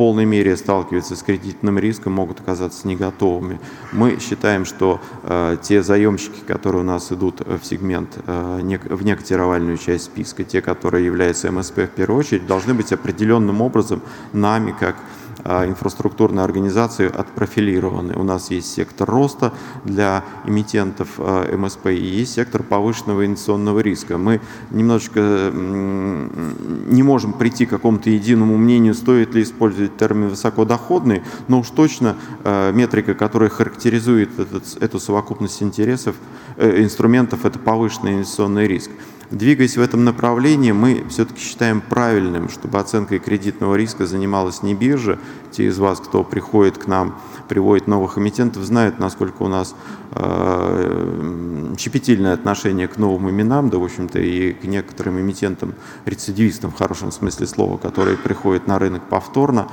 полной 0.01 0.25
мере 0.25 0.57
сталкиваются 0.57 1.15
с 1.15 1.21
кредитным 1.21 1.77
риском, 1.77 2.13
могут 2.13 2.39
оказаться 2.39 2.87
не 2.87 2.95
готовыми. 2.95 3.59
Мы 3.91 4.17
считаем, 4.19 4.65
что 4.65 4.99
э, 5.21 5.57
те 5.61 5.83
заемщики, 5.83 6.39
которые 6.47 6.81
у 6.81 6.83
нас 6.83 7.11
идут 7.11 7.41
в 7.41 7.63
сегмент, 7.63 8.17
э, 8.25 8.61
не, 8.63 8.77
в 8.77 9.05
некотировальную 9.05 9.77
часть 9.77 10.05
списка, 10.05 10.43
те, 10.43 10.59
которые 10.59 11.05
являются 11.05 11.51
МСП 11.51 11.81
в 11.81 11.89
первую 11.89 12.19
очередь, 12.21 12.47
должны 12.47 12.73
быть 12.73 12.91
определенным 12.91 13.61
образом 13.61 14.01
нами, 14.33 14.73
как 14.79 14.95
а, 15.43 15.65
инфраструктурные 15.65 16.43
организации 16.43 17.07
отпрофилированы. 17.07 18.13
У 18.13 18.23
нас 18.23 18.51
есть 18.51 18.71
сектор 18.73 19.09
роста 19.09 19.53
для 19.85 20.23
эмитентов 20.45 21.09
а, 21.17 21.55
МСП 21.55 21.87
и 21.87 21.95
есть 21.95 22.33
сектор 22.33 22.61
повышенного 22.63 23.25
инвестиционного 23.25 23.79
риска. 23.79 24.17
Мы 24.17 24.39
немножечко 24.69 25.51
не 25.51 27.03
можем 27.03 27.33
прийти 27.33 27.65
к 27.65 27.71
какому-то 27.71 28.09
единому 28.09 28.57
мнению, 28.57 28.93
стоит 28.93 29.33
ли 29.33 29.41
использовать 29.41 29.90
термин 29.97 30.29
высокодоходный, 30.29 31.23
но 31.47 31.59
уж 31.59 31.69
точно 31.69 32.15
а, 32.43 32.71
метрика, 32.71 33.13
которая 33.13 33.49
характеризует 33.49 34.39
этот, 34.39 34.81
эту 34.81 34.99
совокупность 34.99 35.61
интересов, 35.61 36.15
э, 36.57 36.81
инструментов, 36.81 37.45
это 37.45 37.59
повышенный 37.59 38.13
инвестиционный 38.13 38.67
риск. 38.67 38.91
Двигаясь 39.31 39.77
в 39.77 39.81
этом 39.81 40.03
направлении, 40.03 40.73
мы 40.73 41.05
все-таки 41.09 41.39
считаем 41.39 41.79
правильным, 41.79 42.49
чтобы 42.49 42.79
оценкой 42.79 43.19
кредитного 43.19 43.75
риска 43.75 44.05
занималась 44.05 44.61
не 44.61 44.75
биржа. 44.75 45.19
Те 45.51 45.67
из 45.67 45.79
вас, 45.79 46.01
кто 46.01 46.25
приходит 46.25 46.77
к 46.77 46.87
нам, 46.87 47.17
приводит 47.47 47.87
новых 47.87 48.17
эмитентов, 48.17 48.63
знают, 48.63 48.99
насколько 48.99 49.43
у 49.43 49.47
нас 49.47 49.73
э, 50.11 51.75
щепетильное 51.77 52.33
отношение 52.33 52.89
к 52.89 52.97
новым 52.97 53.29
именам, 53.29 53.69
да, 53.69 53.77
в 53.77 53.85
общем-то, 53.85 54.19
и 54.19 54.51
к 54.51 54.65
некоторым 54.65 55.21
эмитентам, 55.21 55.75
рецидивистам 56.05 56.71
в 56.71 56.77
хорошем 56.77 57.13
смысле 57.13 57.47
слова, 57.47 57.77
которые 57.77 58.17
приходят 58.17 58.67
на 58.67 58.79
рынок 58.79 59.03
повторно. 59.09 59.69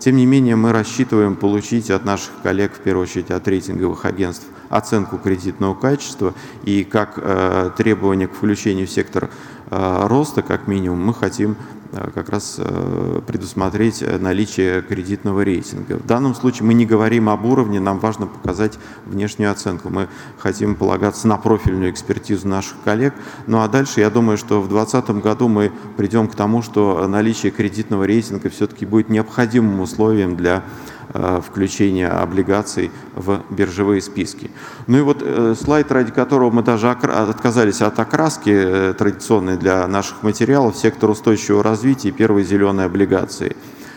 Тем 0.00 0.16
не 0.16 0.24
менее, 0.24 0.56
мы 0.56 0.72
рассчитываем 0.72 1.36
получить 1.36 1.90
от 1.90 2.06
наших 2.06 2.30
коллег, 2.42 2.72
в 2.72 2.78
первую 2.78 3.02
очередь 3.02 3.30
от 3.30 3.46
рейтинговых 3.46 4.06
агентств, 4.06 4.46
оценку 4.70 5.18
кредитного 5.18 5.74
качества. 5.74 6.32
И 6.64 6.84
как 6.84 7.18
э, 7.18 7.70
требование 7.76 8.26
к 8.26 8.32
включению 8.32 8.86
в 8.86 8.90
сектор 8.90 9.28
э, 9.70 10.06
роста, 10.06 10.40
как 10.40 10.68
минимум, 10.68 11.04
мы 11.04 11.12
хотим 11.12 11.54
как 11.92 12.28
раз 12.28 12.56
э, 12.58 13.20
предусмотреть 13.26 14.04
наличие 14.20 14.82
кредитного 14.82 15.42
рейтинга. 15.42 15.94
В 15.94 16.06
данном 16.06 16.34
случае 16.34 16.66
мы 16.66 16.74
не 16.74 16.86
говорим 16.86 17.28
об 17.28 17.44
уровне, 17.44 17.80
нам 17.80 17.98
важно 17.98 18.26
показать 18.26 18.78
внешнюю 19.06 19.50
оценку. 19.50 19.90
Мы 19.90 20.08
хотим 20.38 20.74
полагаться 20.74 21.26
на 21.28 21.36
профильную 21.36 21.90
экспертизу 21.90 22.48
наших 22.48 22.76
коллег. 22.84 23.14
Ну 23.46 23.60
а 23.60 23.68
дальше 23.68 24.00
я 24.00 24.10
думаю, 24.10 24.38
что 24.38 24.60
в 24.60 24.68
2020 24.68 25.22
году 25.22 25.48
мы 25.48 25.72
придем 25.96 26.28
к 26.28 26.34
тому, 26.34 26.62
что 26.62 27.06
наличие 27.08 27.52
кредитного 27.52 28.04
рейтинга 28.04 28.50
все-таки 28.50 28.86
будет 28.86 29.08
необходимым 29.08 29.80
условием 29.80 30.36
для 30.36 30.62
Э, 30.62 30.99
включения 31.12 32.08
облигаций 32.08 32.90
в 33.14 33.42
биржевые 33.50 34.00
списки. 34.00 34.50
Ну 34.86 34.98
и 34.98 35.00
вот 35.00 35.22
э, 35.22 35.54
слайд, 35.60 35.90
ради 35.90 36.12
которого 36.12 36.50
мы 36.50 36.62
даже 36.62 36.90
отказались 36.90 37.82
от 37.82 37.98
окраски 37.98 38.50
э, 38.50 38.94
традиционной 38.96 39.56
для 39.56 39.86
наших 39.88 40.22
материалов, 40.22 40.76
сектор 40.76 41.10
устойчивого 41.10 41.62
развития 41.62 42.10
и 42.10 42.12
первые 42.12 42.44
зеленые 42.44 42.86
облигации. 42.86 43.56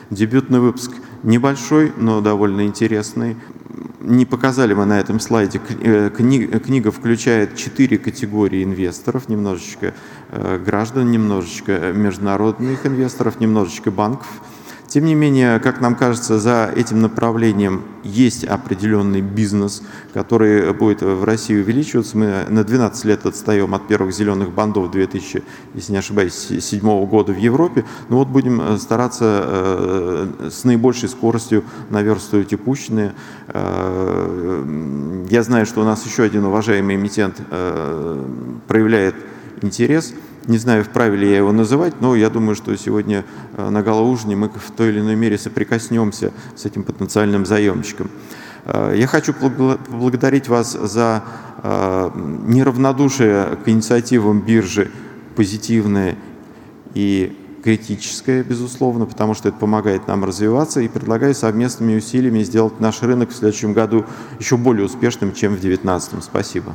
Дебютный 0.10 0.60
выпуск 0.60 0.92
небольшой, 1.24 1.94
но 1.98 2.22
довольно 2.22 2.66
интересный. 2.66 3.38
Не 4.02 4.26
показали 4.26 4.74
мы 4.74 4.86
на 4.86 5.00
этом 5.00 5.20
слайде. 5.20 5.60
Книга 5.60 6.92
включает 6.92 7.56
четыре 7.56 7.98
категории 7.98 8.64
инвесторов, 8.64 9.30
немножечко 9.30 9.94
граждан, 10.66 11.10
немножечко 11.10 11.94
международных 11.94 12.86
инвесторов, 12.86 13.40
немножечко 13.40 13.92
банков– 13.92 14.28
тем 14.94 15.06
не 15.06 15.16
менее, 15.16 15.60
как 15.60 15.82
нам 15.82 15.96
кажется, 15.96 16.38
за 16.38 16.72
этим 16.76 17.02
направлением 17.02 17.82
есть 18.04 18.44
определенный 18.44 19.22
бизнес, 19.22 19.82
который 20.14 20.72
будет 20.72 21.02
в 21.02 21.24
России 21.24 21.56
увеличиваться. 21.56 22.16
Мы 22.16 22.46
на 22.48 22.64
12 22.64 23.04
лет 23.06 23.26
отстаем 23.26 23.74
от 23.74 23.88
первых 23.88 24.14
зеленых 24.14 24.52
бандов 24.52 24.92
2000, 24.92 25.42
если 25.74 25.94
не 25.94 25.98
ошибаюсь, 25.98 26.34
2007 26.48 27.08
года 27.08 27.34
в 27.34 27.40
Европе. 27.40 27.86
Но 28.10 28.18
вот 28.18 28.28
будем 28.28 28.62
э, 28.62 28.78
стараться 28.78 29.44
э, 29.44 30.50
с 30.52 30.64
наибольшей 30.64 31.10
скоростью 31.10 31.64
наверстывать 31.90 32.54
упущенные. 32.54 33.14
Э, 33.48 35.26
я 35.28 35.42
знаю, 35.42 35.66
что 35.66 35.82
у 35.82 35.86
нас 35.86 36.06
еще 36.06 36.22
один 36.22 36.46
уважаемый 36.46 36.98
эмитент 36.98 37.42
проявляет 38.68 39.16
интерес– 39.64 40.14
не 40.48 40.58
знаю, 40.58 40.84
вправе 40.84 41.18
ли 41.18 41.30
я 41.30 41.38
его 41.38 41.52
называть, 41.52 42.02
но 42.02 42.16
я 42.16 42.30
думаю, 42.30 42.56
что 42.56 42.76
сегодня 42.76 43.24
э, 43.56 43.70
на 43.70 43.82
галоужине 43.82 44.36
мы 44.36 44.50
в 44.50 44.72
той 44.72 44.90
или 44.90 45.00
иной 45.00 45.16
мере 45.16 45.38
соприкоснемся 45.38 46.32
с 46.56 46.66
этим 46.66 46.84
потенциальным 46.84 47.46
заемщиком. 47.46 48.10
Э, 48.66 48.94
я 48.96 49.08
хочу 49.08 49.34
поблагодарить 49.34 50.48
вас 50.50 50.74
за 50.74 51.24
э, 51.62 52.12
неравнодушие 52.46 53.58
к 53.64 53.70
инициативам 53.70 54.42
биржи, 54.42 54.92
позитивное 55.36 56.18
и 56.94 57.38
критическое, 57.64 58.44
безусловно, 58.44 59.06
потому 59.06 59.34
что 59.34 59.48
это 59.48 59.58
помогает 59.58 60.08
нам 60.08 60.26
развиваться 60.26 60.82
и 60.82 60.90
предлагаю 60.90 61.34
совместными 61.34 61.96
усилиями 61.96 62.44
сделать 62.44 62.80
наш 62.82 63.02
рынок 63.02 63.30
в 63.30 63.36
следующем 63.36 63.72
году 63.72 64.06
еще 64.40 64.58
более 64.58 64.86
успешным, 64.86 65.34
чем 65.34 65.56
в 65.56 65.62
2019. 65.62 66.24
Спасибо. 66.24 66.74